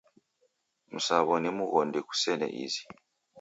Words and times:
Msaw'o 0.93 1.35
ni 1.41 1.49
mghondi 1.57 1.99
ghusene 2.07 2.47
izi. 2.63 2.83